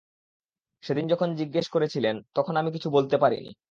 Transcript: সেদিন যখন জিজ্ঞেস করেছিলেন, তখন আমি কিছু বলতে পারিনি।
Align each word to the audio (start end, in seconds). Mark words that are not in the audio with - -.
সেদিন 0.83 1.05
যখন 1.07 1.29
জিজ্ঞেস 1.35 1.65
করেছিলেন, 1.69 2.15
তখন 2.35 2.53
আমি 2.57 2.69
কিছু 2.71 2.87
বলতে 2.89 3.15
পারিনি। 3.17 3.51